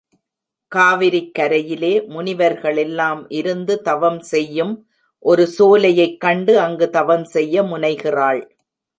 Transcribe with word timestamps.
காவிரிக்கரையிலே 0.75 1.91
முனிவர்களெல்லாம் 2.07 3.25
இருந்து 3.29 3.81
தவம் 3.81 4.19
செய்யும் 4.21 4.87
ஒரு 5.25 5.43
சோலையைக் 5.47 6.17
கண்டு 6.19 6.59
அங்கு 6.59 6.89
தவம் 6.89 7.25
செய்ய 7.25 7.63
முனைகிறாள். 7.63 8.41